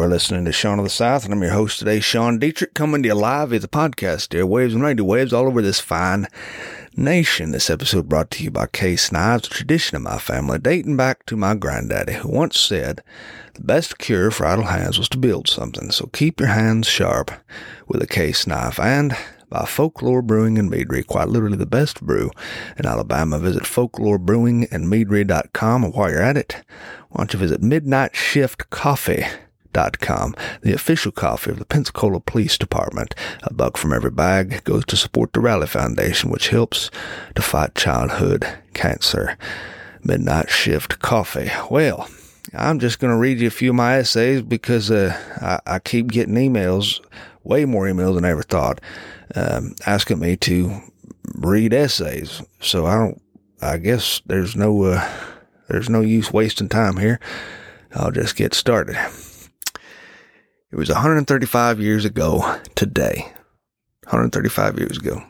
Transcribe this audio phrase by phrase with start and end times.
[0.00, 2.72] you are listening to Sean of the South, and I'm your host today, Sean Dietrich,
[2.72, 5.78] coming to you live via the podcast dear waves and radio waves all over this
[5.78, 6.26] fine
[6.96, 7.50] nation.
[7.50, 11.26] This episode brought to you by Case Knives, a tradition of my family dating back
[11.26, 13.02] to my granddaddy, who once said
[13.52, 15.90] the best cure for idle hands was to build something.
[15.90, 17.30] So keep your hands sharp
[17.86, 18.80] with a case knife.
[18.80, 19.14] And
[19.50, 22.30] by Folklore Brewing and Meadery, quite literally the best brew
[22.78, 23.38] in Alabama.
[23.38, 26.56] Visit folklorebrewingandmeadery.com, and while you're at it,
[27.10, 29.26] why don't you visit Midnight Shift Coffee
[29.72, 33.14] Com, the official coffee of the Pensacola Police Department.
[33.42, 36.90] A buck from every bag goes to support the Rally Foundation, which helps
[37.34, 39.36] to fight childhood cancer.
[40.02, 41.50] Midnight Shift Coffee.
[41.70, 42.08] Well,
[42.54, 45.78] I'm just going to read you a few of my essays because uh, I, I,
[45.78, 47.00] keep getting emails,
[47.44, 48.80] way more emails than I ever thought,
[49.34, 50.80] um, asking me to
[51.34, 52.42] read essays.
[52.60, 53.22] So I don't.
[53.62, 55.08] I guess there's no uh,
[55.68, 57.20] there's no use wasting time here.
[57.94, 58.96] I'll just get started.
[60.72, 63.32] It was 135 years ago today.
[64.04, 65.24] 135 years ago.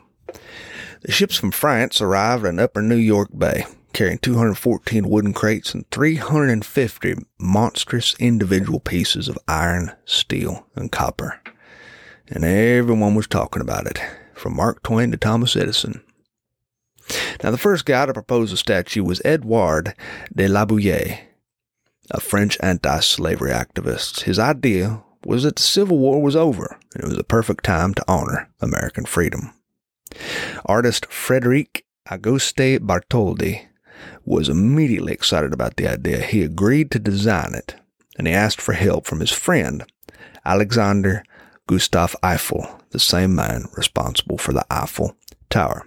[1.01, 5.89] The ships from France arrived in Upper New York Bay, carrying 214 wooden crates and
[5.89, 11.41] 350 monstrous individual pieces of iron, steel, and copper.
[12.27, 13.99] And everyone was talking about it,
[14.35, 16.03] from Mark Twain to Thomas Edison.
[17.43, 19.95] Now, the first guy to propose a statue was Edouard
[20.33, 21.19] de Laboulaye,
[22.11, 24.21] a French anti slavery activist.
[24.21, 27.93] His idea was that the Civil War was over and it was a perfect time
[27.93, 29.53] to honor American freedom.
[30.65, 33.67] Artist Frederic Auguste Bartholdi
[34.25, 36.21] was immediately excited about the idea.
[36.21, 37.75] He agreed to design it
[38.17, 39.83] and he asked for help from his friend
[40.45, 41.23] Alexander
[41.67, 45.15] Gustave Eiffel, the same man responsible for the Eiffel
[45.49, 45.85] Tower.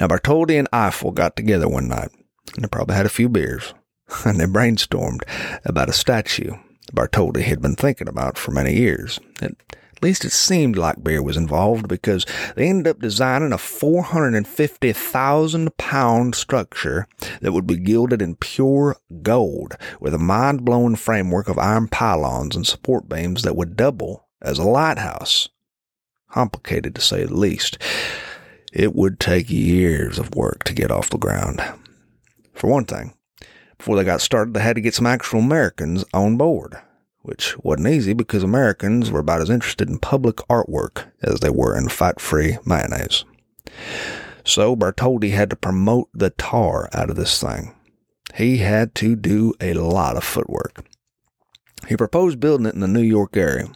[0.00, 2.10] Now, Bartholdi and Eiffel got together one night
[2.54, 3.74] and they probably had a few beers
[4.24, 5.22] and they brainstormed
[5.64, 6.54] about a statue
[6.94, 9.18] Bartholdi had been thinking about for many years.
[9.40, 9.54] At
[10.02, 16.34] least it seemed like beer was involved because they ended up designing a 450,000 pound
[16.34, 17.06] structure
[17.40, 22.56] that would be gilded in pure gold with a mind blowing framework of iron pylons
[22.56, 25.48] and support beams that would double as a lighthouse.
[26.30, 27.78] Complicated to say the least.
[28.72, 31.62] It would take years of work to get off the ground.
[32.54, 33.14] For one thing,
[33.82, 36.76] before they got started, they had to get some actual Americans on board,
[37.22, 41.76] which wasn't easy because Americans were about as interested in public artwork as they were
[41.76, 43.24] in fight free mayonnaise.
[44.44, 47.74] So Bartholdi had to promote the tar out of this thing.
[48.36, 50.84] He had to do a lot of footwork.
[51.88, 53.66] He proposed building it in the New York area,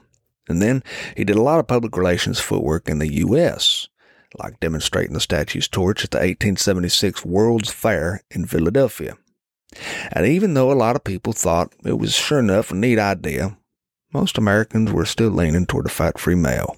[0.48, 0.84] and then
[1.16, 3.88] he did a lot of public relations footwork in the U.S.,
[4.38, 9.16] like demonstrating the statue's torch at the 1876 World's Fair in Philadelphia.
[10.12, 13.58] And even though a lot of people thought it was sure enough a neat idea,
[14.12, 16.76] most Americans were still leaning toward a fat free male.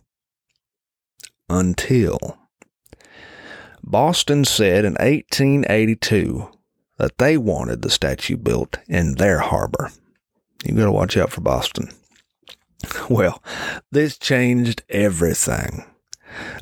[1.49, 2.38] Until
[3.82, 6.50] Boston said in 1882
[6.99, 9.93] that they wanted the statue built in their harbor.
[10.64, 11.91] You gotta watch out for Boston.
[13.11, 13.43] Well,
[13.91, 15.84] this changed everything.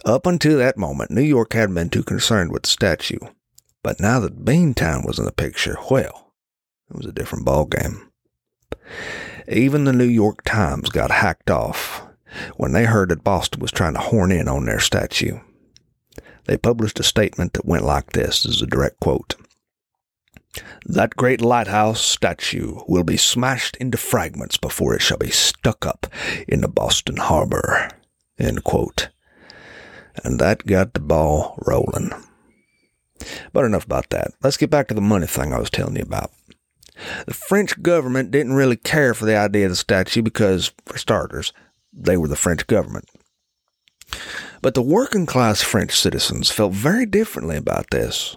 [0.04, 3.18] Up until that moment, New York hadn't been too concerned with the statue.
[3.86, 6.32] But now that Beantown was in the picture, well,
[6.90, 8.10] it was a different ball game.
[9.46, 12.02] Even the New York Times got hacked off
[12.56, 15.38] when they heard that Boston was trying to horn in on their statue.
[16.46, 19.36] They published a statement that went like this, this is a direct quote.
[20.86, 26.08] That great lighthouse statue will be smashed into fragments before it shall be stuck up
[26.48, 27.90] in the Boston harbor.
[30.24, 32.10] And that got the ball rolling.
[33.52, 34.32] But enough about that.
[34.42, 36.30] Let's get back to the money thing I was telling you about.
[37.26, 41.52] The French government didn't really care for the idea of the statue because, for starters,
[41.92, 43.08] they were the French government.
[44.62, 48.36] But the working class French citizens felt very differently about this.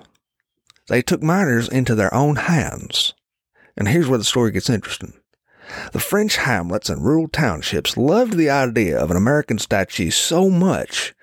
[0.87, 3.13] They took matters into their own hands.
[3.77, 5.13] And here's where the story gets interesting.
[5.93, 11.13] The French hamlets and rural townships loved the idea of an American statue so much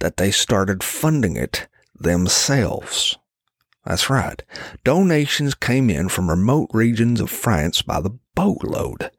[0.00, 3.16] that they started funding it themselves.
[3.84, 4.42] That's right.
[4.84, 9.10] Donations came in from remote regions of France by the boatload.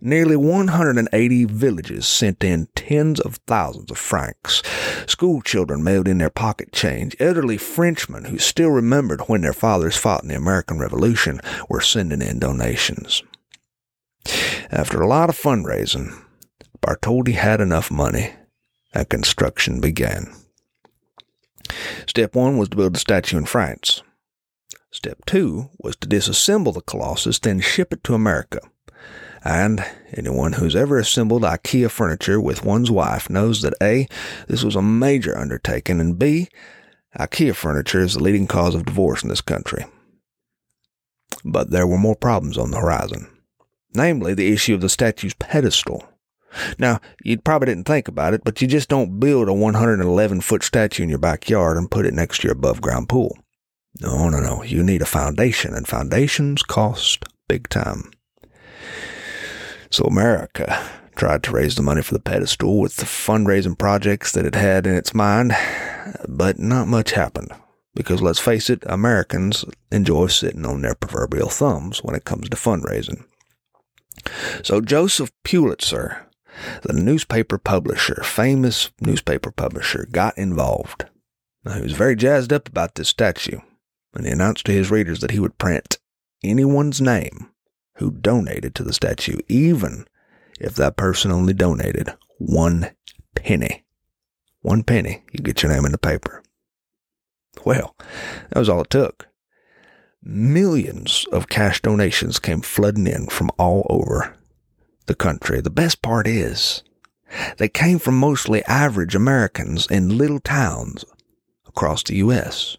[0.00, 4.60] Nearly 180 villages sent in tens of thousands of francs.
[5.06, 7.14] School children mailed in their pocket change.
[7.20, 12.20] Elderly Frenchmen who still remembered when their fathers fought in the American Revolution were sending
[12.20, 13.22] in donations.
[14.72, 16.20] After a lot of fundraising,
[16.80, 18.32] Bartholdi had enough money
[18.92, 20.34] and construction began.
[22.06, 24.02] Step one was to build a statue in France.
[24.90, 28.60] Step two was to disassemble the Colossus, then ship it to America.
[29.44, 34.06] And anyone who's ever assembled IKEA furniture with one's wife knows that A,
[34.46, 36.48] this was a major undertaking, and B,
[37.18, 39.84] IKEA furniture is the leading cause of divorce in this country.
[41.44, 43.28] But there were more problems on the horizon,
[43.94, 46.06] namely the issue of the statue's pedestal.
[46.78, 50.62] Now, you probably didn't think about it, but you just don't build a 111 foot
[50.62, 53.36] statue in your backyard and put it next to your above ground pool.
[54.00, 54.62] No, no, no.
[54.62, 58.10] You need a foundation, and foundations cost big time.
[59.90, 60.82] So America
[61.16, 64.86] tried to raise the money for the pedestal with the fundraising projects that it had
[64.86, 65.52] in its mind,
[66.26, 67.50] but not much happened.
[67.94, 72.56] Because let's face it, Americans enjoy sitting on their proverbial thumbs when it comes to
[72.56, 73.24] fundraising.
[74.62, 76.26] So Joseph Pulitzer,
[76.82, 81.06] the newspaper publisher, famous newspaper publisher, got involved.
[81.64, 83.60] Now, he was very jazzed up about this statue,
[84.14, 85.98] and he announced to his readers that he would print
[86.42, 87.50] anyone's name
[87.96, 90.06] who donated to the statue, even
[90.60, 92.90] if that person only donated one
[93.34, 93.84] penny.
[94.60, 96.42] One penny, you get your name in the paper.
[97.64, 97.96] Well,
[98.50, 99.28] that was all it took.
[100.22, 104.36] Millions of cash donations came flooding in from all over
[105.12, 105.60] the country.
[105.60, 106.82] The best part is,
[107.58, 111.04] they came from mostly average Americans in little towns
[111.66, 112.78] across the U.S.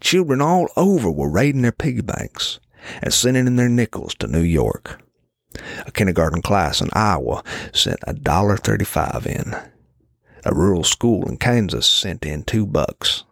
[0.00, 2.58] Children all over were raiding their piggy banks
[3.00, 5.00] and sending in their nickels to New York.
[5.86, 9.54] A kindergarten class in Iowa sent a dollar thirty-five in.
[10.44, 13.24] A rural school in Kansas sent in two bucks.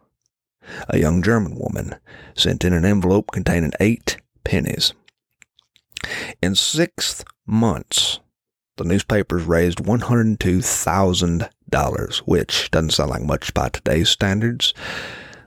[0.87, 1.95] A young German woman
[2.35, 4.93] sent in an envelope containing eight pennies.
[6.41, 8.19] In six months,
[8.77, 14.73] the newspapers raised $102,000, which doesn't sound like much by today's standards,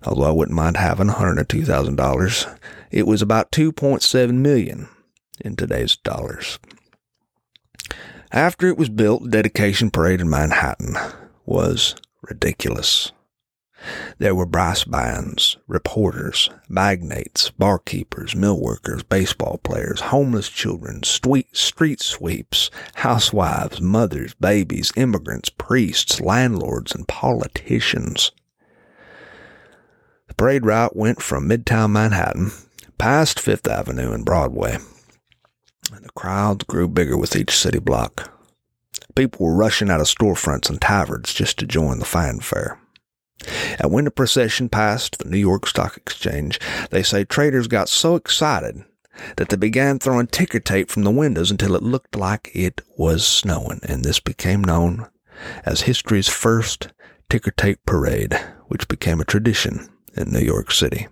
[0.04, 2.58] although I wouldn't mind having $102,000.
[2.90, 4.88] It was about 2.7 million
[5.40, 6.58] in today's dollars.
[8.32, 10.96] After it was built, the dedication parade in Manhattan
[11.46, 13.10] was ridiculous.
[14.18, 22.00] There were brass bands, reporters, magnates, barkeepers, mill workers, baseball players, homeless children, street, street
[22.00, 28.32] sweeps, housewives, mothers, babies, immigrants, priests, landlords, and politicians.
[30.28, 32.52] The parade route went from Midtown Manhattan
[32.98, 34.78] past Fifth Avenue and Broadway,
[35.92, 38.30] and the crowds grew bigger with each city block.
[39.14, 42.79] People were rushing out of storefronts and taverns just to join the fanfare.
[43.78, 48.16] And when the procession passed the New York Stock Exchange, they say traders got so
[48.16, 48.84] excited
[49.36, 53.26] that they began throwing ticker tape from the windows until it looked like it was
[53.26, 55.08] snowing, and this became known
[55.64, 56.88] as history's first
[57.28, 58.34] ticker tape parade,
[58.68, 61.08] which became a tradition in New York City.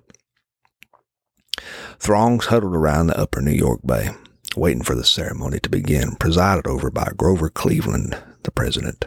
[1.99, 4.11] Throngs huddled around the upper New York Bay,
[4.56, 9.06] waiting for the ceremony to begin, presided over by Grover Cleveland, the president.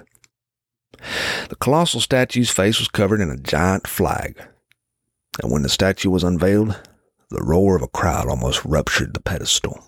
[1.49, 4.41] The colossal statue's face was covered in a giant flag,
[5.41, 6.79] and when the statue was unveiled,
[7.29, 9.83] the roar of a crowd almost ruptured the pedestal.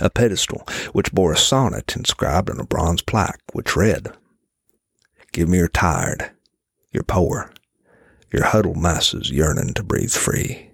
[0.00, 4.12] A pedestal which bore a sonnet inscribed on a bronze plaque, which read,
[5.32, 6.30] Give me your tired,
[6.92, 7.52] your poor,
[8.32, 10.70] your huddled masses yearning to breathe free.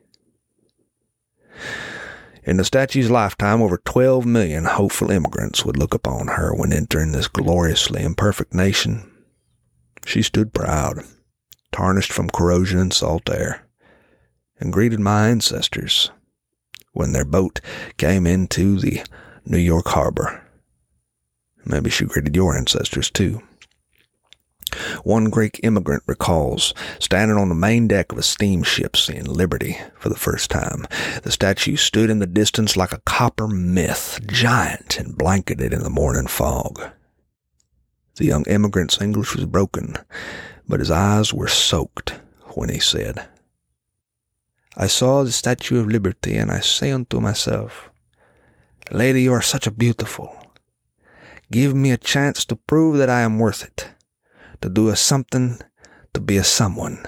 [2.44, 7.12] In the statue's lifetime, over 12 million hopeful immigrants would look upon her when entering
[7.12, 9.07] this gloriously imperfect nation
[10.04, 11.04] she stood proud,
[11.72, 13.66] tarnished from corrosion and salt air,
[14.58, 16.10] and greeted my ancestors
[16.92, 17.60] when their boat
[17.96, 19.02] came into the
[19.44, 20.42] New York harbor.
[21.64, 23.42] Maybe she greeted your ancestors too.
[25.02, 30.08] One Greek immigrant recalls standing on the main deck of a steamship seeing Liberty for
[30.08, 30.86] the first time.
[31.22, 35.90] The statue stood in the distance like a copper myth, giant and blanketed in the
[35.90, 36.82] morning fog.
[38.18, 39.94] The young immigrant's English was broken,
[40.68, 42.20] but his eyes were soaked
[42.56, 43.28] when he said,
[44.76, 47.90] I saw the Statue of Liberty, and I say unto myself,
[48.90, 50.36] Lady, you are such a beautiful.
[51.52, 53.88] Give me a chance to prove that I am worth it,
[54.62, 55.60] to do a something,
[56.12, 57.04] to be a someone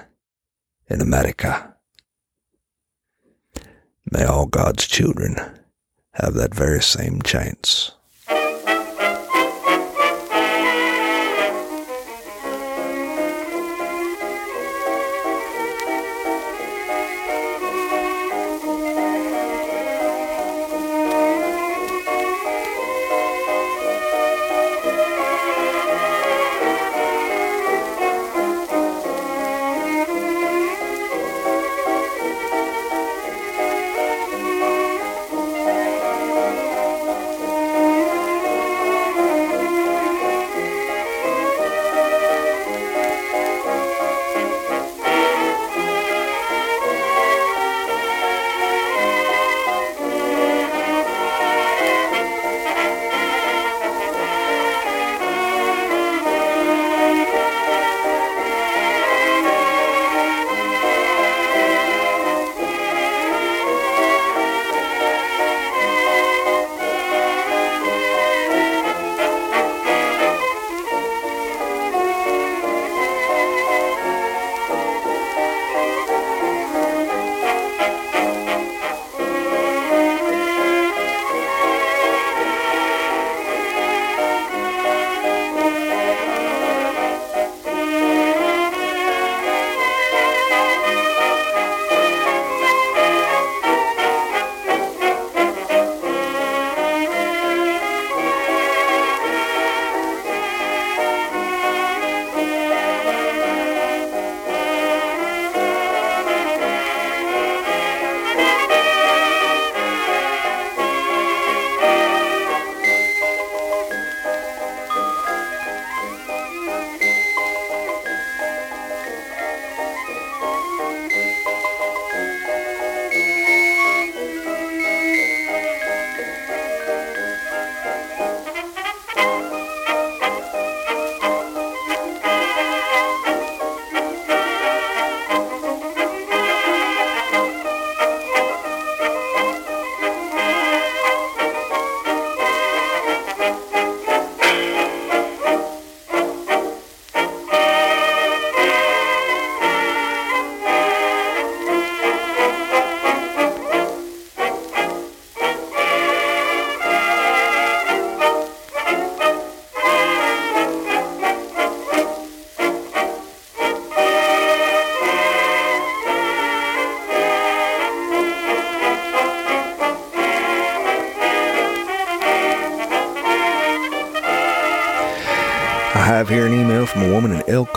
[0.87, 1.75] in America.
[4.09, 5.35] May all God's children
[6.13, 7.91] have that very same chance.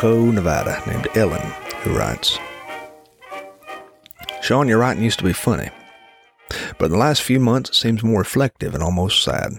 [0.04, 1.40] Nevada named Ellen
[1.80, 2.38] who writes
[4.42, 5.70] Sean, your writing used to be funny,
[6.78, 9.52] but in the last few months it seems more reflective and almost sad.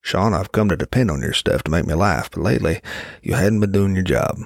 [0.00, 2.80] Sean, I've come to depend on your stuff to make me laugh, but lately
[3.22, 4.38] you hadn't been doing your job.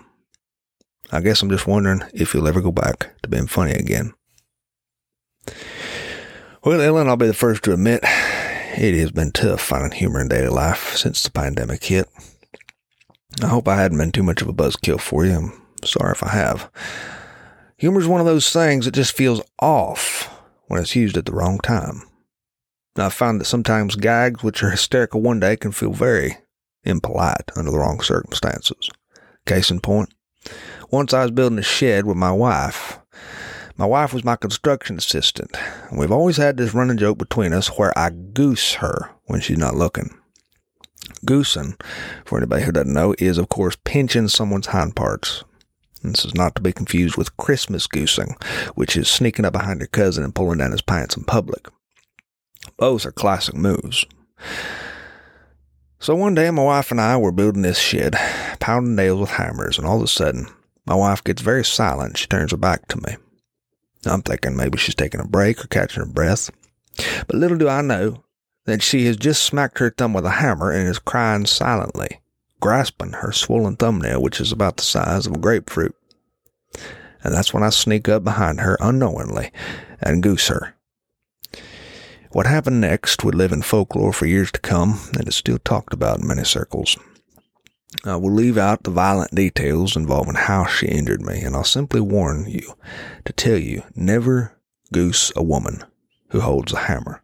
[1.11, 4.13] I guess I'm just wondering if you'll ever go back to being funny again.
[6.63, 10.29] Well, Ellen, I'll be the first to admit it has been tough finding humor in
[10.29, 12.07] daily life since the pandemic hit.
[13.43, 15.33] I hope I hadn't been too much of a buzzkill for you.
[15.33, 15.53] I'm
[15.85, 16.71] sorry if I have.
[17.79, 20.31] Humor is one of those things that just feels off
[20.69, 22.03] when it's used at the wrong time.
[22.97, 26.39] I find that sometimes gags which are hysterical one day can feel very
[26.85, 28.89] impolite under the wrong circumstances.
[29.45, 30.15] Case in point,
[30.91, 32.99] once I was building a shed with my wife.
[33.77, 35.55] My wife was my construction assistant,
[35.91, 39.59] and we've always had this running joke between us where I goose her when she's
[39.59, 40.19] not looking.
[41.25, 41.77] Goosing,
[42.25, 45.45] for anybody who doesn't know, is of course pinching someone's hind parts.
[46.03, 48.37] This is not to be confused with Christmas goosing,
[48.75, 51.67] which is sneaking up behind your cousin and pulling down his pants in public.
[52.77, 54.05] Both are classic moves.
[55.99, 58.15] So one day, my wife and I were building this shed,
[58.61, 60.47] pounding nails with hammers, and all of a sudden,
[60.85, 62.19] my wife gets very silent.
[62.19, 63.17] She turns her back to me.
[64.05, 66.51] I'm thinking maybe she's taking a break or catching her breath.
[67.27, 68.23] But little do I know
[68.67, 72.21] that she has just smacked her thumb with a hammer and is crying silently,
[72.61, 75.95] grasping her swollen thumbnail, which is about the size of a grapefruit.
[77.25, 79.51] And that's when I sneak up behind her unknowingly
[80.01, 80.75] and goose her.
[82.33, 85.95] What happened next would live in folklore for years to come and is still talked
[85.95, 86.97] about in many circles.
[88.05, 92.01] I will leave out the violent details involving how she injured me, and I'll simply
[92.01, 92.75] warn you
[93.25, 94.53] to tell you never
[94.93, 95.83] goose a woman
[96.31, 97.23] who holds a hammer.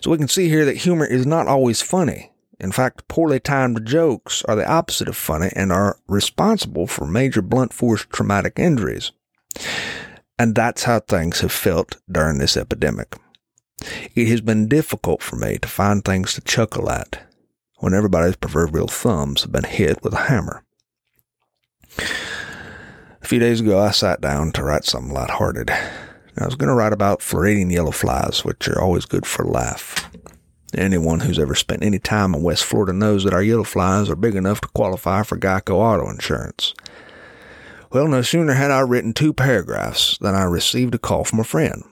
[0.00, 2.32] So we can see here that humor is not always funny.
[2.58, 7.42] In fact, poorly timed jokes are the opposite of funny and are responsible for major
[7.42, 9.12] blunt force traumatic injuries.
[10.38, 13.14] And that's how things have felt during this epidemic.
[14.14, 17.22] It has been difficult for me to find things to chuckle at
[17.78, 20.64] when everybody's proverbial thumbs have been hit with a hammer.
[21.98, 25.70] A few days ago, I sat down to write something lighthearted.
[26.38, 29.50] I was going to write about Floridian yellow flies, which are always good for a
[29.50, 30.10] laugh.
[30.76, 34.16] Anyone who's ever spent any time in West Florida knows that our yellow flies are
[34.16, 36.74] big enough to qualify for Geico auto insurance.
[37.90, 41.44] Well, no sooner had I written two paragraphs than I received a call from a
[41.44, 41.82] friend.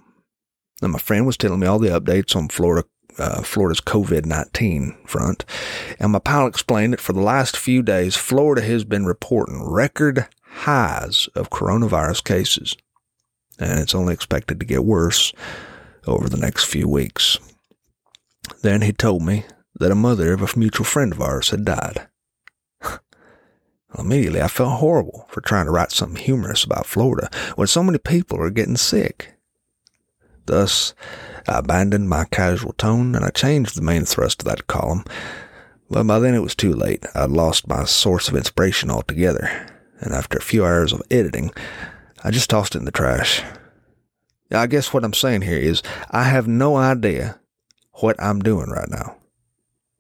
[0.83, 2.87] And my friend was telling me all the updates on Florida
[3.19, 5.45] uh, Florida's COVID 19 front.
[5.99, 10.27] And my pal explained that for the last few days, Florida has been reporting record
[10.45, 12.77] highs of coronavirus cases.
[13.59, 15.33] And it's only expected to get worse
[16.07, 17.39] over the next few weeks.
[18.63, 19.45] Then he told me
[19.79, 22.09] that a mother of a mutual friend of ours had died.
[23.99, 27.99] immediately, I felt horrible for trying to write something humorous about Florida when so many
[27.99, 29.35] people are getting sick.
[30.47, 30.95] Thus,
[31.49, 35.05] I abandoned my casual tone and I changed the main thrust of that column.
[35.91, 37.07] But by then it was too late.
[37.15, 39.69] I'd lost my source of inspiration altogether.
[40.01, 41.51] And after a few hours of editing,
[42.25, 43.43] I just tossed it in the trash.
[44.51, 47.39] I guess what I'm saying here is I have no idea
[47.95, 49.17] what I'm doing right now.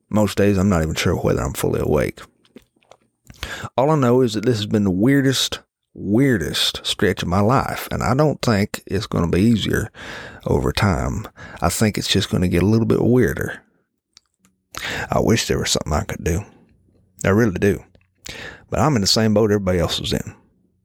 [0.08, 2.20] Most days I'm not even sure whether I'm fully awake.
[3.76, 5.60] All I know is that this has been the weirdest
[5.94, 7.88] weirdest stretch of my life.
[7.90, 9.90] And I don't think it's going to be easier
[10.44, 11.28] over time.
[11.62, 13.62] I think it's just going to get a little bit weirder.
[15.10, 16.44] I wish there was something I could do.
[17.24, 17.82] I really do.
[18.70, 20.34] But I'm in the same boat everybody else is in.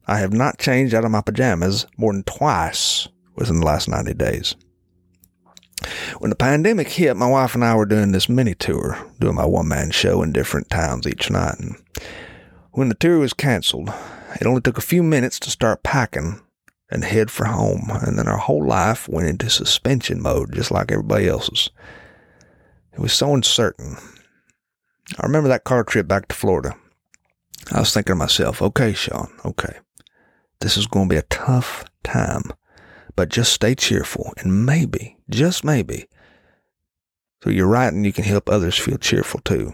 [0.10, 4.16] I have not changed out of my pajamas more than twice within the last 90
[4.16, 4.56] days.
[6.18, 9.46] When the pandemic hit, my wife and I were doing this mini tour, doing my
[9.46, 11.60] one man show in different towns each night.
[11.60, 11.76] And
[12.72, 13.94] when the tour was canceled,
[14.42, 16.42] it only took a few minutes to start packing
[16.90, 20.92] and head for home, and then our whole life went into suspension mode, just like
[20.92, 21.70] everybody else's.
[22.94, 23.96] It was so uncertain.
[25.20, 26.76] I remember that car trip back to Florida.
[27.72, 29.78] I was thinking to myself, okay, Sean, okay,
[30.62, 32.44] this is going to be a tough time,
[33.16, 36.08] but just stay cheerful, and maybe, just maybe,
[37.44, 39.74] so you're writing, you can help others feel cheerful too.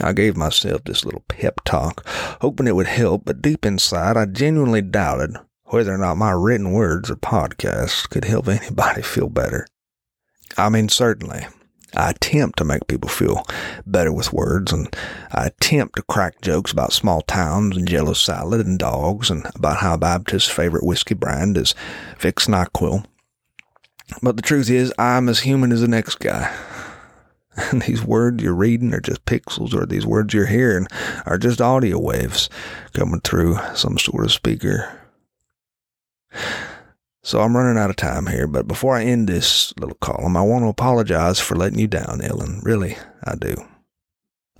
[0.00, 2.06] I gave myself this little pep talk,
[2.40, 6.72] hoping it would help, but deep inside I genuinely doubted whether or not my written
[6.72, 9.66] words or podcast could help anybody feel better.
[10.56, 11.46] I mean, certainly,
[11.96, 13.44] I attempt to make people feel
[13.86, 14.94] better with words, and
[15.32, 19.78] I attempt to crack jokes about small towns and jello salad and dogs, and about
[19.78, 21.74] how Baptist's favorite whiskey brand is
[22.18, 23.04] Vicks NyQuil.
[24.22, 26.54] But the truth is, I'm as human as the next guy.
[27.72, 30.86] And these words you're reading are just pixels, or these words you're hearing
[31.26, 32.48] are just audio waves
[32.94, 34.98] coming through some sort of speaker.
[37.22, 40.42] So I'm running out of time here, but before I end this little column, I
[40.42, 42.60] want to apologize for letting you down, Ellen.
[42.62, 43.54] Really, I do.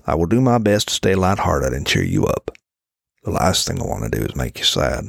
[0.06, 2.50] I will do my best to stay lighthearted and cheer you up.
[3.24, 5.06] The last thing I want to do is make you sad.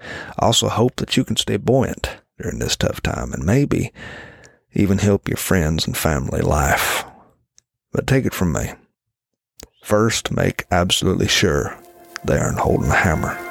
[0.00, 3.92] I also hope that you can stay buoyant during this tough time and maybe
[4.72, 7.04] even help your friends and family laugh.
[7.92, 8.72] But take it from me.
[9.82, 11.76] First, make absolutely sure
[12.24, 13.47] they aren't holding a hammer.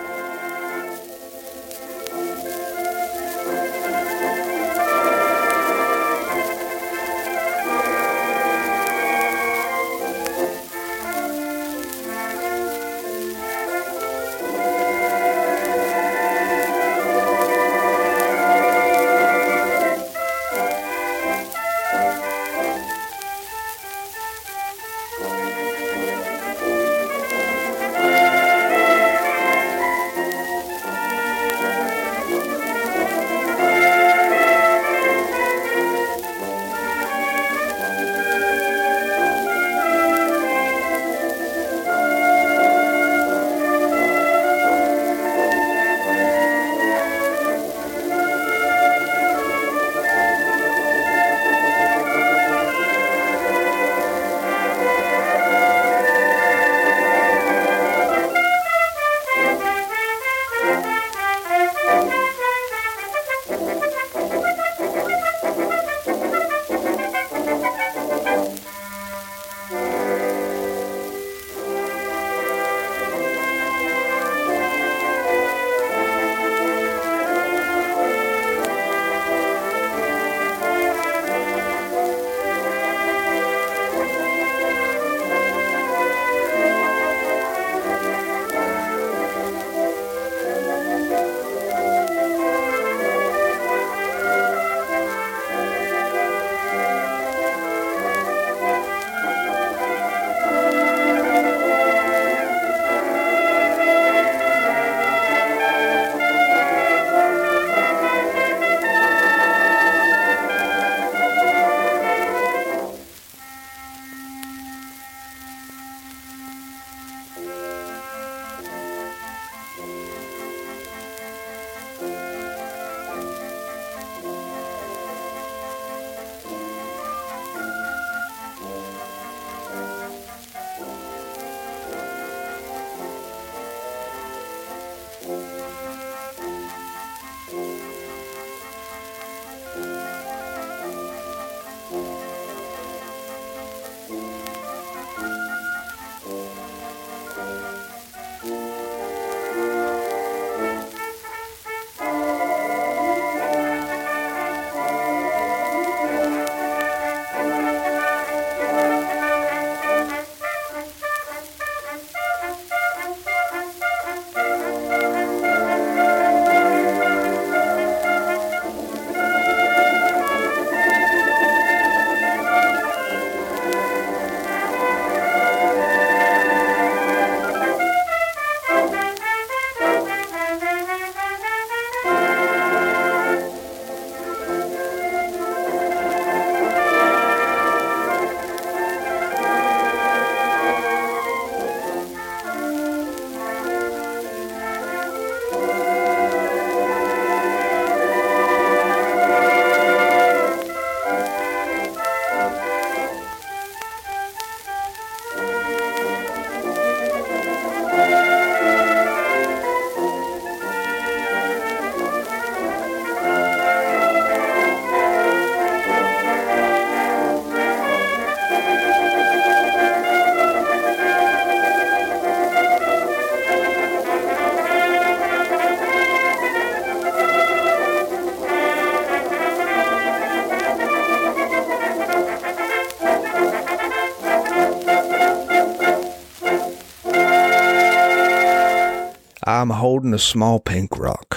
[239.57, 241.35] I'm holding a small pink rock,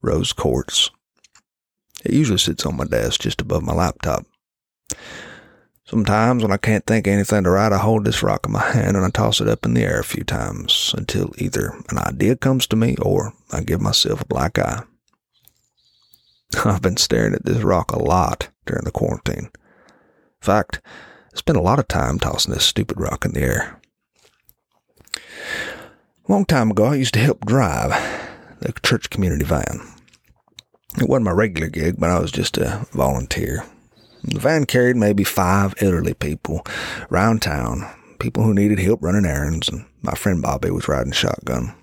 [0.00, 0.90] rose quartz.
[2.02, 4.24] It usually sits on my desk just above my laptop.
[5.84, 8.62] Sometimes when I can't think of anything to write, I hold this rock in my
[8.62, 11.98] hand and I toss it up in the air a few times until either an
[11.98, 14.82] idea comes to me or I give myself a black eye.
[16.64, 19.50] I've been staring at this rock a lot during the quarantine.
[19.50, 20.80] In fact,
[21.34, 23.77] I spent a lot of time tossing this stupid rock in the air.
[26.30, 27.90] Long time ago, I used to help drive
[28.60, 29.80] the church community van.
[31.00, 33.64] It wasn't my regular gig, but I was just a volunteer.
[34.24, 36.66] The van carried maybe five elderly people
[37.10, 37.88] around town,
[38.18, 41.74] people who needed help running errands, and my friend Bobby was riding shotgun.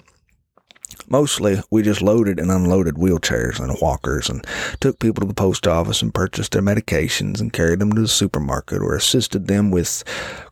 [1.07, 4.45] Mostly, we just loaded and unloaded wheelchairs and walkers and
[4.79, 8.07] took people to the post office and purchased their medications and carried them to the
[8.07, 10.03] supermarket or assisted them with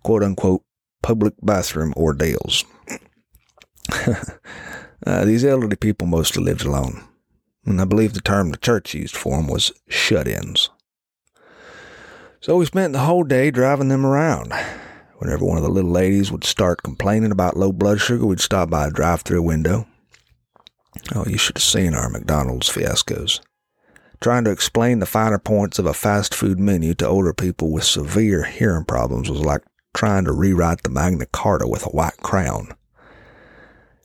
[0.01, 0.63] quote unquote
[1.03, 2.65] public bathroom ordeals.
[5.05, 7.03] uh, these elderly people mostly lived alone,
[7.65, 10.69] and I believe the term the church used for them was shut ins.
[12.39, 14.53] So we spent the whole day driving them around.
[15.17, 18.69] Whenever one of the little ladies would start complaining about low blood sugar, we'd stop
[18.69, 19.87] by a drive through window.
[21.15, 23.39] Oh, you should have seen our McDonald's fiascos.
[24.19, 27.83] Trying to explain the finer points of a fast food menu to older people with
[27.83, 29.61] severe hearing problems was like
[29.93, 32.73] trying to rewrite the Magna Carta with a white crown.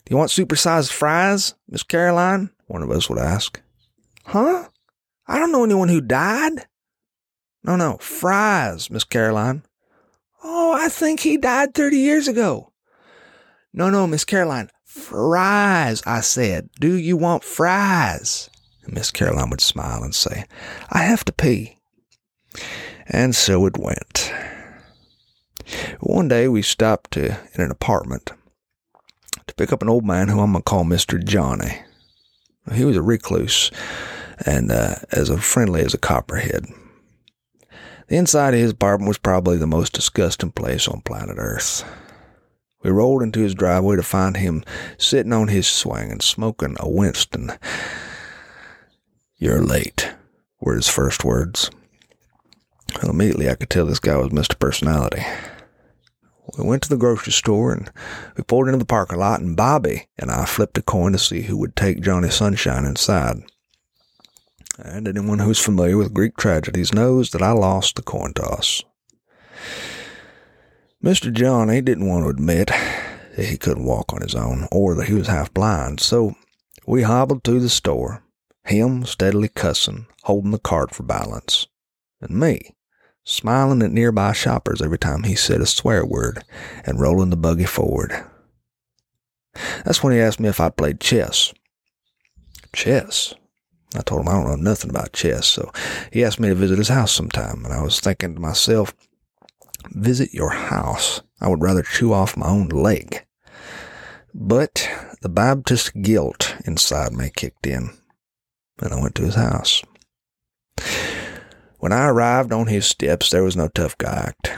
[0.09, 2.49] Do you want supersized fries, Miss Caroline?
[2.65, 3.61] One of us would ask.
[4.25, 4.67] Huh?
[5.27, 6.65] I don't know anyone who died.
[7.63, 9.61] No, no, fries, Miss Caroline.
[10.43, 12.71] Oh, I think he died 30 years ago.
[13.71, 16.71] No, no, Miss Caroline, fries, I said.
[16.79, 18.49] Do you want fries?
[18.85, 20.45] And Miss Caroline would smile and say,
[20.89, 21.77] I have to pee.
[23.05, 24.33] And so it went.
[25.99, 28.31] One day we stopped to, in an apartment
[29.49, 31.23] to pick up an old man who I'm going to call Mr.
[31.23, 31.81] Johnny.
[32.73, 33.71] He was a recluse
[34.45, 36.65] and uh, as friendly as a copperhead.
[38.07, 41.83] The inside of his apartment was probably the most disgusting place on planet Earth.
[42.81, 44.63] We rolled into his driveway to find him
[44.97, 47.51] sitting on his swing and smoking a Winston.
[49.37, 50.13] You're late,
[50.59, 51.69] were his first words.
[53.01, 54.57] Well, immediately I could tell this guy was Mr.
[54.57, 55.23] Personality.
[56.59, 57.89] We went to the grocery store and
[58.37, 61.43] we pulled into the parking lot, and Bobby and I flipped a coin to see
[61.43, 63.43] who would take Johnny Sunshine inside
[64.83, 68.83] and anyone who's familiar with Greek tragedies knows that I lost the coin toss.
[71.03, 71.31] Mr.
[71.31, 75.13] Johnny didn't want to admit that he couldn't walk on his own or that he
[75.13, 76.35] was half blind, so
[76.85, 78.23] we hobbled to the store,
[78.65, 81.67] him steadily cussing, holding the cart for balance,
[82.21, 82.75] and me
[83.23, 86.43] smiling at nearby shoppers every time he said a swear word
[86.85, 88.25] and rolling the buggy forward.
[89.85, 91.53] That's when he asked me if I played chess.
[92.73, 93.33] Chess?
[93.95, 95.71] I told him I don't know nothing about chess, so
[96.11, 98.93] he asked me to visit his house sometime, and I was thinking to myself,
[99.91, 101.21] visit your house?
[101.41, 103.25] I would rather chew off my own leg.
[104.33, 104.87] But
[105.21, 107.89] the Baptist guilt inside me kicked in,
[108.79, 109.81] and I went to his house.
[111.79, 114.51] When I arrived on his steps, there was no tough guy act.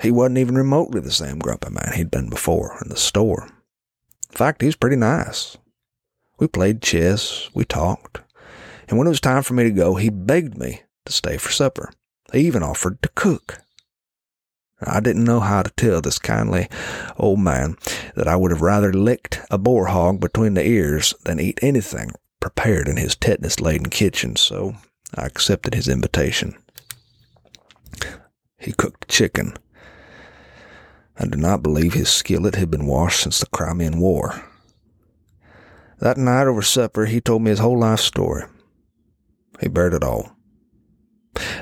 [0.00, 3.48] He wasn't even remotely the same grumpy man he'd been before in the store.
[4.30, 5.58] In fact, he was pretty nice.
[6.38, 8.20] We played chess, we talked,
[8.88, 11.50] and when it was time for me to go, he begged me to stay for
[11.50, 11.90] supper.
[12.32, 13.58] He even offered to cook.
[14.80, 16.68] I didn't know how to tell this kindly
[17.18, 17.76] old man
[18.14, 22.12] that I would have rather licked a boar hog between the ears than eat anything
[22.40, 24.76] prepared in his tetanus laden kitchen, so
[25.14, 26.54] I accepted his invitation.
[28.58, 29.54] He cooked chicken.
[31.18, 34.42] I do not believe his skillet had been washed since the Crimean War.
[36.00, 38.44] That night over supper, he told me his whole life story.
[39.60, 40.36] He bared it all.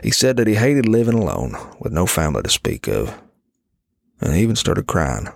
[0.02, 3.18] He said that he hated living alone with no family to speak of,
[4.20, 5.28] and he even started crying.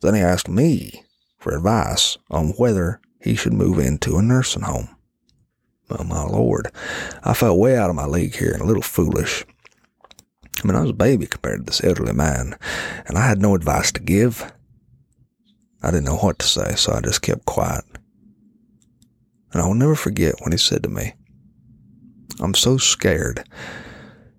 [0.00, 1.04] Then he asked me
[1.38, 4.88] for advice on whether he should move into a nursing home.
[5.90, 6.70] Oh, my Lord,
[7.24, 9.44] I felt way out of my league here and a little foolish.
[10.62, 12.56] I mean, I was a baby compared to this elderly man,
[13.06, 14.52] and I had no advice to give.
[15.82, 17.84] I didn't know what to say, so I just kept quiet.
[19.52, 21.14] And I will never forget when he said to me,
[22.40, 23.48] I'm so scared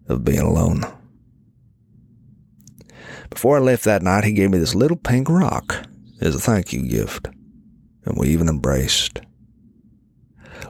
[0.07, 0.83] of being alone.
[3.29, 5.85] Before I left that night, he gave me this little pink rock
[6.21, 7.27] as a thank you gift,
[8.05, 9.21] and we even embraced.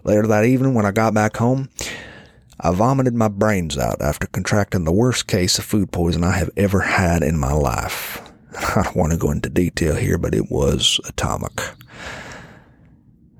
[0.03, 1.69] Later that evening, when I got back home,
[2.59, 6.49] I vomited my brains out after contracting the worst case of food poison I have
[6.57, 8.21] ever had in my life.
[8.59, 11.61] I don't want to go into detail here, but it was atomic.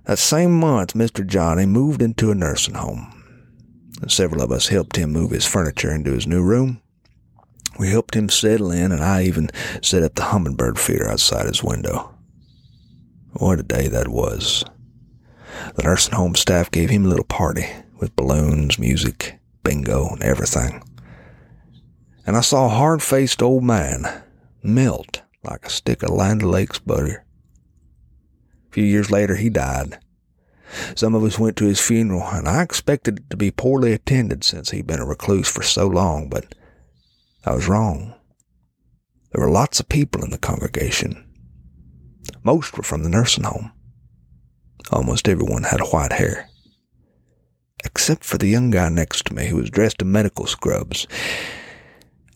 [0.06, 1.26] That same month, Mr.
[1.26, 3.18] Johnny moved into a nursing home.
[4.08, 6.82] Several of us helped him move his furniture into his new room.
[7.80, 9.50] We helped him settle in, and I even
[9.82, 12.14] set up the hummingbird feeder outside his window.
[13.34, 14.66] What a day that was.
[15.76, 17.68] The nursing home staff gave him a little party
[18.00, 20.82] with balloons, music, bingo, and everything.
[22.26, 24.24] and I saw a hard faced old man
[24.64, 27.26] melt like a stick of Land O'Lakes butter.
[28.70, 30.00] A few years later, he died.
[30.96, 34.44] Some of us went to his funeral, and I expected it to be poorly attended
[34.44, 36.56] since he'd been a recluse for so long, but
[37.44, 38.14] I was wrong.
[39.32, 41.26] There were lots of people in the congregation.
[42.44, 43.72] Most were from the nursing home.
[44.92, 46.50] Almost everyone had white hair.
[47.84, 51.08] Except for the young guy next to me who was dressed in medical scrubs.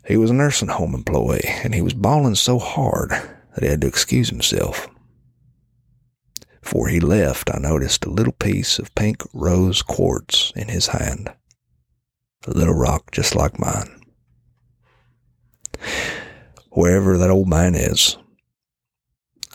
[0.08, 3.82] He was a nursing home employee, and he was bawling so hard that he had
[3.82, 4.88] to excuse himself.
[6.62, 11.30] Before he left, I noticed a little piece of pink rose quartz in his hand.
[12.48, 14.02] A little rock just like mine.
[16.72, 18.18] Wherever that old man is,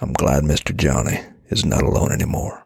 [0.00, 0.74] I'm glad Mr.
[0.74, 2.59] Johnny is not alone anymore.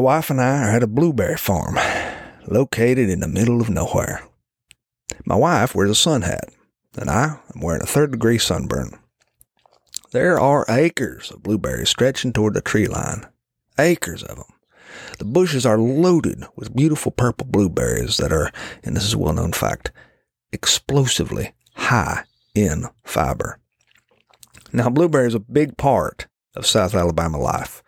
[0.00, 1.78] Wife and I are at a blueberry farm
[2.46, 4.22] located in the middle of nowhere.
[5.24, 6.48] My wife wears a sun hat,
[6.96, 8.98] and I am wearing a third degree sunburn.
[10.12, 13.26] There are acres of blueberries stretching toward the tree line.
[13.78, 14.46] Acres of them.
[15.18, 18.50] The bushes are loaded with beautiful purple blueberries that are,
[18.82, 19.92] and this is a well known fact,
[20.52, 22.24] explosively high
[22.54, 23.58] in fiber.
[24.72, 26.26] Now, blueberry is a big part
[26.56, 27.82] of South Alabama life.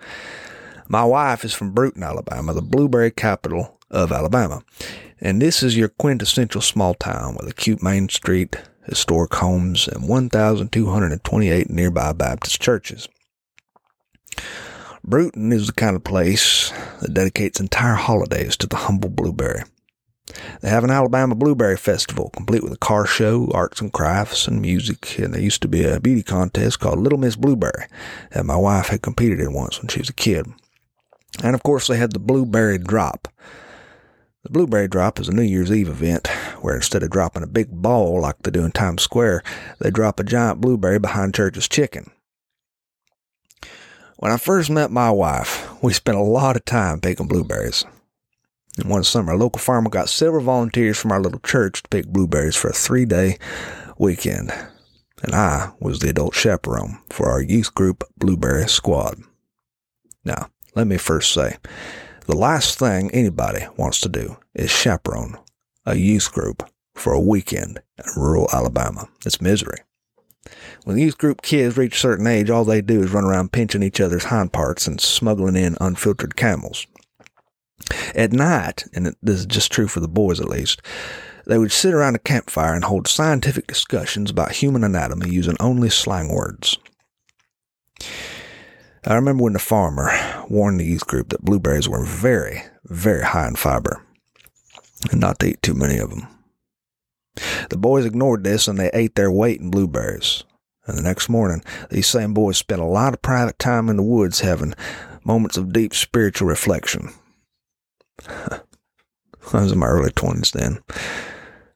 [0.89, 4.62] My wife is from Brewton, Alabama, the blueberry capital of Alabama.
[5.20, 8.57] And this is your quintessential small town with a cute main street,
[8.87, 13.09] historic homes, and 1,228 nearby Baptist churches.
[15.05, 19.62] Brewton is the kind of place that dedicates entire holidays to the humble blueberry.
[20.61, 24.62] They have an Alabama Blueberry Festival, complete with a car show, arts and crafts, and
[24.62, 25.18] music.
[25.18, 27.87] And there used to be a beauty contest called Little Miss Blueberry
[28.30, 30.47] that my wife had competed in once when she was a kid.
[31.43, 33.28] And of course, they had the Blueberry Drop.
[34.45, 36.28] The Blueberry Drop is a New Year's Eve event
[36.61, 39.43] where instead of dropping a big ball like they do in Times Square,
[39.80, 42.11] they drop a giant blueberry behind church's chicken.
[44.18, 47.84] When I first met my wife, we spent a lot of time picking blueberries.
[48.78, 52.07] And one summer, a local farmer got several volunteers from our little church to pick
[52.07, 53.38] blueberries for a three day
[53.99, 54.53] weekend.
[55.22, 59.22] And I was the adult chaperone for our youth group blueberry squad.
[60.24, 61.57] Now, let me first say
[62.27, 65.37] the last thing anybody wants to do is chaperone
[65.85, 69.09] a youth group for a weekend in rural Alabama.
[69.27, 69.79] It's misery.
[70.85, 73.83] When youth group kids reach a certain age, all they do is run around pinching
[73.83, 76.87] each other's hind parts and smuggling in unfiltered camels.
[78.14, 80.81] At night, and this is just true for the boys at least,
[81.47, 85.91] they would sit around a campfire and hold scientific discussions about human anatomy using only
[85.91, 86.79] slang words.
[89.05, 90.13] I remember when the farmer
[90.49, 94.07] warned the youth group that blueberries were very, very high in fiber
[95.11, 96.29] and not to eat too many of them.
[97.71, 100.45] The boys ignored this and they ate their weight in blueberries.
[100.87, 104.03] And the next morning, these same boys spent a lot of private time in the
[104.03, 104.75] woods having
[105.25, 107.11] moments of deep spiritual reflection.
[108.29, 108.61] I
[109.53, 110.81] was in my early 20s then.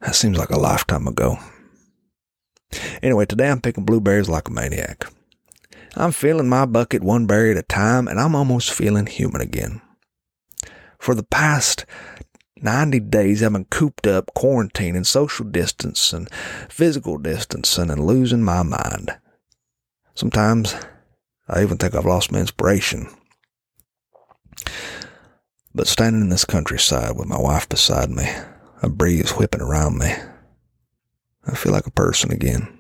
[0.01, 1.39] That seems like a lifetime ago.
[3.03, 5.07] Anyway, today I'm picking blueberries like a maniac.
[5.97, 9.81] I'm filling my bucket one berry at a time, and I'm almost feeling human again.
[10.99, 11.87] For the past
[12.61, 16.27] 90 days, I've been cooped up, quarantining, social distancing,
[16.69, 19.17] physical distancing, and losing my mind.
[20.15, 20.75] Sometimes
[21.49, 23.09] I even think I've lost my inspiration.
[25.75, 28.27] But standing in this countryside with my wife beside me,
[28.83, 30.13] a breeze whipping around me,
[31.47, 32.76] I feel like a person again.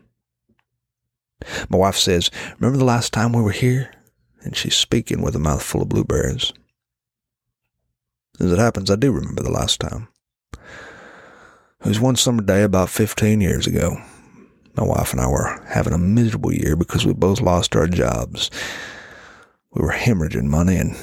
[1.69, 3.93] My wife says, Remember the last time we were here?
[4.43, 6.53] And she's speaking with a mouthful of blueberries.
[8.39, 10.09] As it happens, I do remember the last time.
[10.53, 13.97] It was one summer day about 15 years ago.
[14.77, 18.51] My wife and I were having a miserable year because we both lost our jobs.
[19.73, 20.97] We were hemorrhaging money and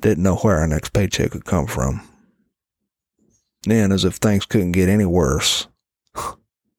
[0.00, 2.00] didn't know where our next paycheck would come from.
[3.62, 5.68] Then, as if things couldn't get any worse,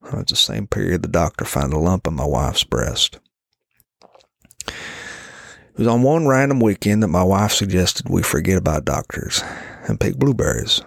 [0.04, 3.20] it was the same period the doctor found a lump in my wife's breast.
[4.68, 9.43] It was on one random weekend that my wife suggested we forget about doctors
[9.88, 10.82] and pick blueberries.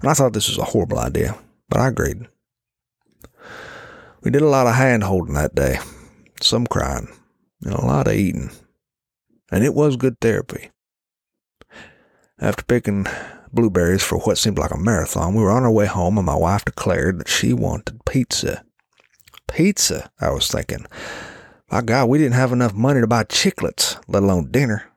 [0.00, 1.38] And I thought this was a horrible idea,
[1.68, 2.26] but I agreed.
[4.22, 5.78] We did a lot of hand holding that day,
[6.40, 7.08] some crying,
[7.62, 8.50] and a lot of eating.
[9.50, 10.70] And it was good therapy.
[12.40, 13.06] After picking
[13.52, 16.34] blueberries for what seemed like a marathon, we were on our way home and my
[16.34, 18.64] wife declared that she wanted pizza.
[19.46, 20.86] Pizza, I was thinking.
[21.70, 24.90] My God, we didn't have enough money to buy chiclets, let alone dinner.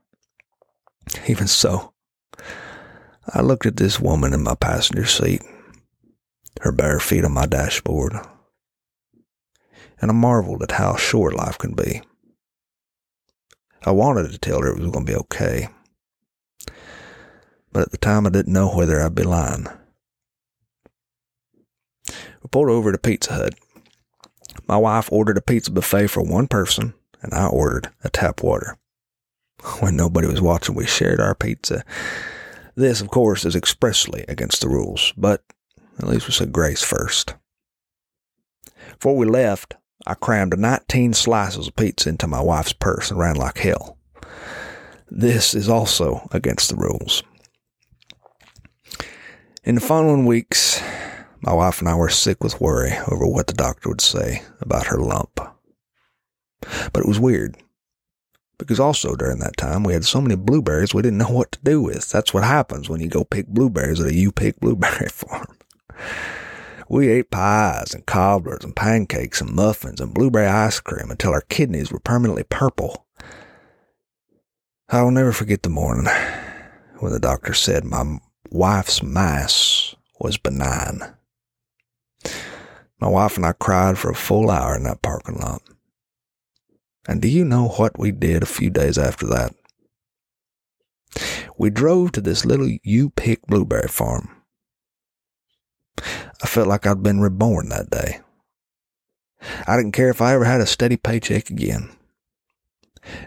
[1.27, 1.93] Even so,
[3.33, 5.41] I looked at this woman in my passenger seat,
[6.61, 8.13] her bare feet on my dashboard,
[9.99, 12.01] and I marveled at how short life can be.
[13.83, 15.67] I wanted to tell her it was going to be okay
[17.71, 19.67] but at the time I didn't know whether I'd be lying.
[22.07, 23.53] We pulled over to Pizza Hut.
[24.67, 28.77] My wife ordered a pizza buffet for one person, and I ordered a tap water.
[29.79, 31.83] When nobody was watching, we shared our pizza.
[32.75, 35.43] This, of course, is expressly against the rules, but
[35.99, 37.35] at least we said grace first.
[38.93, 39.75] Before we left,
[40.07, 43.97] I crammed 19 slices of pizza into my wife's purse and ran like hell.
[45.09, 47.21] This is also against the rules.
[49.63, 50.81] In the following weeks,
[51.41, 54.87] my wife and I were sick with worry over what the doctor would say about
[54.87, 55.39] her lump.
[56.91, 57.57] But it was weird.
[58.57, 61.59] Because also during that time, we had so many blueberries we didn't know what to
[61.63, 62.09] do with.
[62.09, 65.55] That's what happens when you go pick blueberries at a you pick blueberry farm.
[66.89, 71.41] We ate pies and cobblers and pancakes and muffins and blueberry ice cream until our
[71.41, 73.05] kidneys were permanently purple.
[74.89, 76.11] I will never forget the morning
[76.97, 78.17] when the doctor said my
[78.51, 81.01] wife's mass was benign.
[82.99, 85.63] My wife and I cried for a full hour in that parking lot.
[87.07, 89.55] And do you know what we did a few days after that?
[91.57, 94.29] We drove to this little U pick blueberry farm.
[96.43, 98.19] I felt like I'd been reborn that day.
[99.65, 101.89] I didn't care if I ever had a steady paycheck again.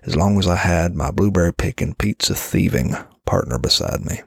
[0.04, 2.94] As long as I had my blueberry picking, pizza thieving
[3.26, 4.20] partner beside me.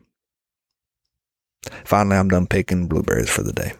[1.86, 3.74] Finally, I'm done picking blueberries for the day.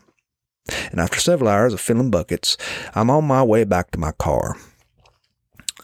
[0.92, 2.58] And after several hours of filling buckets,
[2.94, 4.58] I'm on my way back to my car.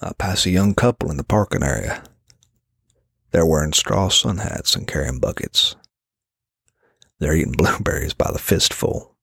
[0.02, 2.04] I pass a young couple in the parking area.
[3.32, 5.76] They're wearing straw sun hats and carrying buckets.
[7.20, 9.16] They're eating blueberries by the fistful.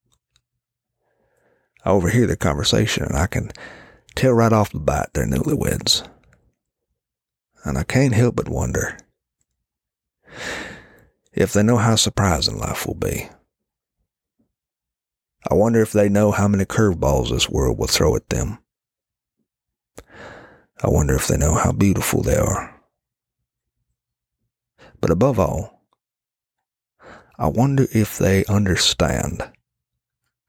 [1.84, 3.50] I overhear their conversation and I can
[4.14, 6.06] tell right off the bat they're newlyweds.
[7.64, 8.96] And I can't help but wonder
[11.32, 13.28] if they know how surprising life will be.
[15.50, 18.58] I wonder if they know how many curveballs this world will throw at them.
[20.82, 22.74] I wonder if they know how beautiful they are.
[25.00, 25.82] But above all,
[27.38, 29.50] I wonder if they understand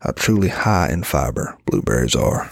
[0.02, 2.52] how truly high in fiber blueberries are.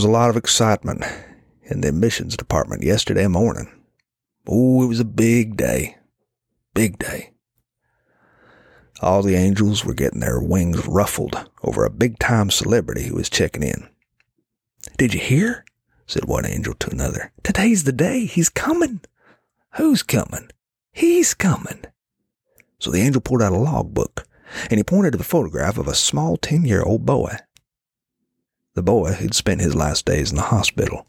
[0.00, 1.04] Was a lot of excitement
[1.64, 3.70] in the admissions department yesterday morning.
[4.48, 5.98] Oh, it was a big day.
[6.72, 7.32] Big day.
[9.02, 13.28] All the angels were getting their wings ruffled over a big time celebrity who was
[13.28, 13.90] checking in.
[14.96, 15.66] Did you hear?
[16.06, 17.30] said one angel to another.
[17.42, 18.24] Today's the day.
[18.24, 19.02] He's coming.
[19.76, 20.48] Who's coming?
[20.92, 21.84] He's coming.
[22.78, 24.26] So the angel pulled out a logbook
[24.70, 27.36] and he pointed to the photograph of a small 10 year old boy
[28.74, 31.06] the boy who'd spent his last days in the hospital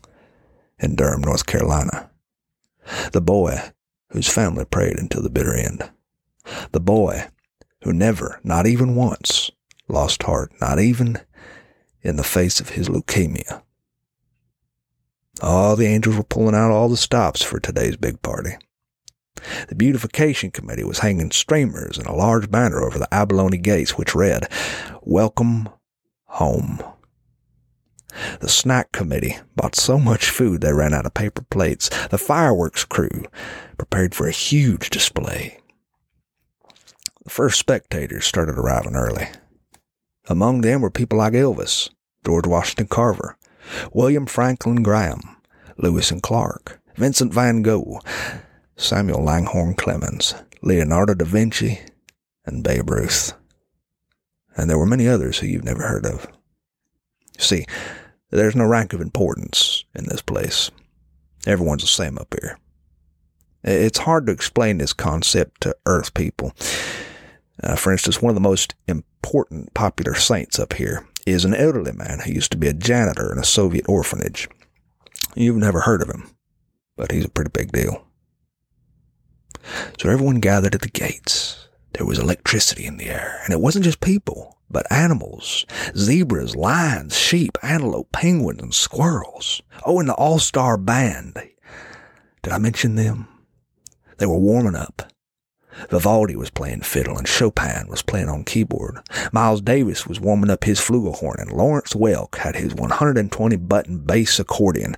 [0.80, 2.09] in Durham, North Carolina.
[3.12, 3.59] The boy
[4.09, 5.89] whose family prayed until the bitter end.
[6.72, 7.28] The boy
[7.84, 9.51] who never, not even once,
[9.88, 11.20] lost heart, not even
[12.01, 13.62] in the face of his leukemia.
[15.41, 18.57] All the angels were pulling out all the stops for today's big party.
[19.70, 24.14] The beautification committee was hanging streamers and a large banner over the abalone gates which
[24.14, 24.47] read,
[25.01, 25.70] Welcome
[26.26, 26.84] home.
[28.39, 31.89] The snack committee bought so much food they ran out of paper plates.
[32.07, 33.26] The fireworks crew
[33.78, 35.59] prepared for a huge display.
[37.24, 39.28] The first spectators started arriving early.
[40.28, 41.89] Among them were people like Elvis,
[42.26, 43.38] George Washington Carver,
[43.93, 45.38] William Franklin Graham,
[45.78, 47.99] Lewis and Clark, Vincent van Gogh,
[48.76, 51.80] Samuel Langhorne Clemens, Leonardo da Vinci,
[52.45, 53.34] and Babe Ruth.
[54.55, 56.28] And there were many others who you've never heard of.
[57.38, 57.66] See,
[58.38, 60.71] there's no rank of importance in this place.
[61.45, 62.57] Everyone's the same up here.
[63.63, 66.53] It's hard to explain this concept to Earth people.
[67.61, 71.91] Uh, for instance, one of the most important popular saints up here is an elderly
[71.91, 74.47] man who used to be a janitor in a Soviet orphanage.
[75.36, 76.32] You've never heard of him,
[76.97, 78.05] but he's a pretty big deal.
[79.99, 81.67] So everyone gathered at the gates.
[81.93, 85.65] There was electricity in the air, and it wasn't just people but animals,
[85.95, 89.61] zebras, lions, sheep, antelope, penguins, and squirrels.
[89.86, 91.38] Oh, and the all-star band.
[92.41, 93.28] Did I mention them?
[94.17, 95.11] They were warming up.
[95.89, 98.99] Vivaldi was playing fiddle and Chopin was playing on keyboard.
[99.32, 104.39] Miles Davis was warming up his flugelhorn and Lawrence Welk had his 120 button bass
[104.39, 104.95] accordion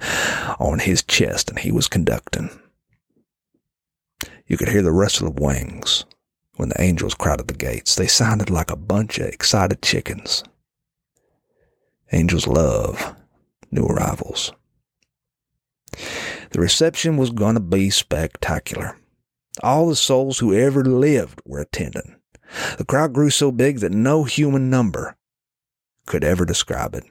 [0.59, 2.49] on his chest and he was conducting.
[4.47, 6.05] You could hear the rustle of wings
[6.55, 7.95] when the angels crowded the gates.
[7.95, 10.43] They sounded like a bunch of excited chickens.
[12.11, 13.15] Angels love
[13.71, 14.51] new arrivals.
[16.51, 18.97] The reception was going to be spectacular.
[19.61, 22.15] All the souls who ever lived were attending.
[22.77, 25.15] The crowd grew so big that no human number
[26.05, 27.03] could ever describe it.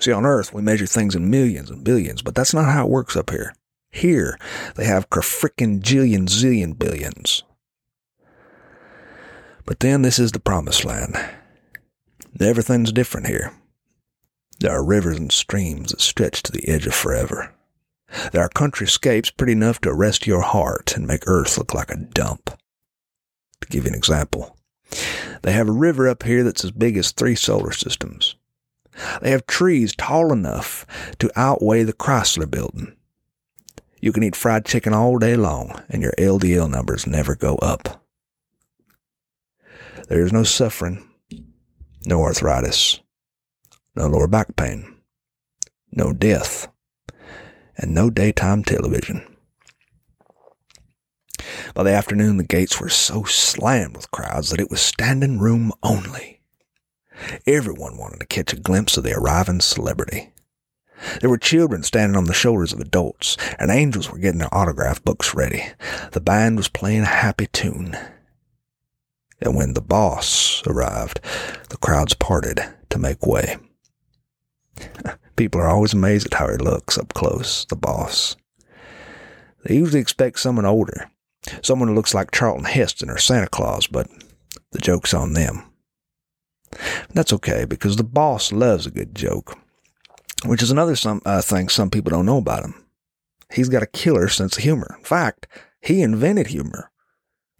[0.00, 2.90] See, on Earth, we measure things in millions and billions, but that's not how it
[2.90, 3.54] works up here.
[3.90, 4.38] Here,
[4.74, 7.44] they have frickin' jillion zillion billions.
[9.66, 11.18] But then this is the promised land.
[12.40, 13.52] Everything's different here.
[14.60, 17.52] There are rivers and streams that stretch to the edge of forever.
[18.32, 21.96] There are countryscapes pretty enough to arrest your heart and make Earth look like a
[21.96, 22.50] dump.
[23.60, 24.56] To give you an example,
[25.42, 28.36] they have a river up here that's as big as three solar systems.
[29.20, 30.86] They have trees tall enough
[31.18, 32.96] to outweigh the Chrysler building.
[34.00, 38.05] You can eat fried chicken all day long and your LDL numbers never go up.
[40.08, 41.08] There is no suffering,
[42.04, 43.00] no arthritis,
[43.96, 44.98] no lower back pain,
[45.90, 46.68] no death,
[47.76, 49.26] and no daytime television.
[51.74, 55.72] By the afternoon, the gates were so slammed with crowds that it was standing room
[55.82, 56.40] only.
[57.44, 60.32] Everyone wanted to catch a glimpse of the arriving celebrity.
[61.20, 65.02] There were children standing on the shoulders of adults, and angels were getting their autograph
[65.02, 65.68] books ready.
[66.12, 67.98] The band was playing a happy tune.
[69.40, 71.20] And when the boss arrived,
[71.68, 72.60] the crowds parted
[72.90, 73.56] to make way.
[75.36, 78.36] People are always amazed at how he looks up close, the boss.
[79.64, 81.10] They usually expect someone older,
[81.62, 84.08] someone who looks like Charlton Heston or Santa Claus, but
[84.72, 85.62] the joke's on them.
[87.12, 89.56] That's okay because the boss loves a good joke,
[90.44, 92.86] which is another some, uh, thing some people don't know about him.
[93.52, 94.96] He's got a killer sense of humor.
[94.98, 95.46] In fact,
[95.80, 96.90] he invented humor.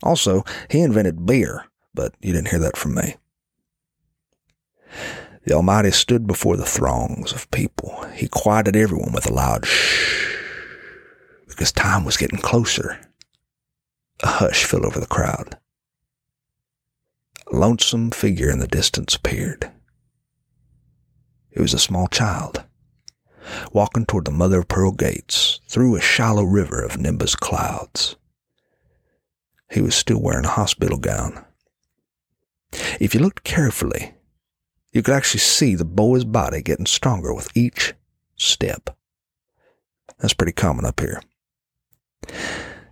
[0.03, 3.17] Also, he invented beer, but you didn't hear that from me.
[5.45, 8.05] The Almighty stood before the throngs of people.
[8.15, 10.37] He quieted everyone with a loud shh,
[11.47, 13.01] because time was getting closer.
[14.23, 15.57] A hush fell over the crowd.
[17.53, 19.71] A lonesome figure in the distance appeared.
[21.53, 22.65] It was a small child,
[23.73, 28.17] walking toward the mother of pearl gates through a shallow river of nimbus clouds.
[29.71, 31.45] He was still wearing a hospital gown.
[33.01, 34.15] If you looked carefully,
[34.93, 37.95] you could actually see the boy's body getting stronger with each
[38.37, 38.97] step.
[40.19, 41.21] That's pretty common up here.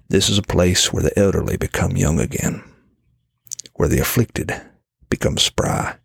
[0.08, 2.62] This is a place where the elderly become young again,
[3.74, 4.54] where the afflicted
[5.08, 5.96] become spry.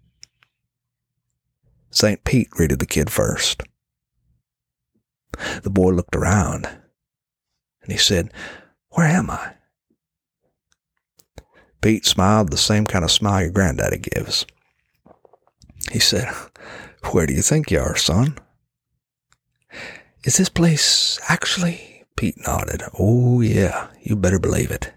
[1.91, 2.23] St.
[2.23, 3.63] Pete greeted the kid first.
[5.63, 8.31] The boy looked around and he said,
[8.89, 9.53] Where am I?
[11.81, 14.45] Pete smiled the same kind of smile your granddaddy gives.
[15.91, 16.27] He said,
[17.11, 18.37] Where do you think you are, son?
[20.23, 22.03] Is this place actually?
[22.15, 22.83] Pete nodded.
[22.99, 24.91] Oh, yeah, you better believe it.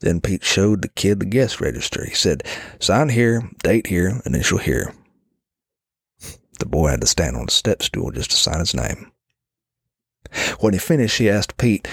[0.00, 2.04] Then Pete showed the kid the guest register.
[2.04, 2.44] He said,
[2.78, 4.94] Sign here, date here, initial here.
[6.60, 9.12] The boy had to stand on a step stool just to sign his name.
[10.60, 11.86] When he finished, he asked Pete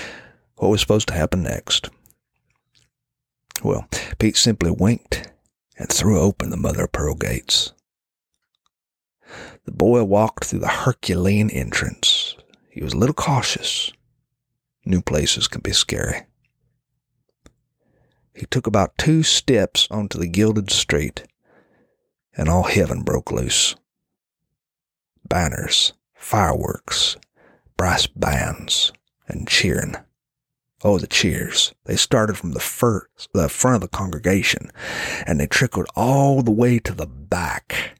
[0.55, 1.89] what was supposed to happen next.
[3.63, 3.87] Well,
[4.19, 5.31] Pete simply winked
[5.77, 7.73] and threw open the mother of pearl gates.
[9.65, 12.35] The boy walked through the Herculean entrance.
[12.69, 13.91] He was a little cautious.
[14.85, 16.23] New places can be scary.
[18.35, 21.23] He took about two steps onto the gilded street,
[22.37, 23.75] and all heaven broke loose.
[25.27, 27.17] Banners, fireworks,
[27.77, 28.91] brass bands,
[29.27, 29.95] and cheering.
[30.85, 31.73] Oh, the cheers.
[31.85, 34.69] They started from the first, the front of the congregation
[35.25, 37.97] and they trickled all the way to the back.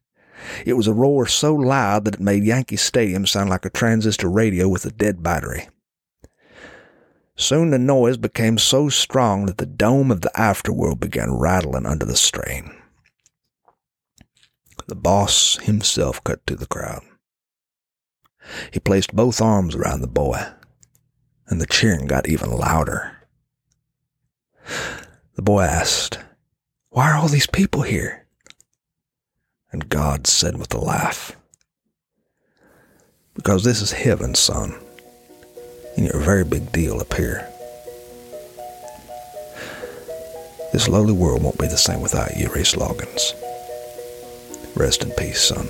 [0.67, 4.29] It was a roar so loud that it made Yankee Stadium sound like a transistor
[4.29, 5.67] radio with a dead battery.
[7.35, 12.05] Soon the noise became so strong that the dome of the afterworld began rattling under
[12.05, 12.71] the strain.
[14.85, 17.01] The boss himself cut through the crowd.
[18.71, 20.49] He placed both arms around the boy
[21.47, 23.11] and the cheering got even louder.
[25.35, 26.19] The boy asked,
[26.89, 28.25] Why are all these people here?
[29.71, 31.35] And God said with a laugh,
[33.33, 34.75] Because this is heaven, son,
[35.95, 37.49] and you're a very big deal up here.
[40.71, 43.33] This lowly world won't be the same without you, Reese Loggins.
[44.75, 45.69] Rest in peace, son.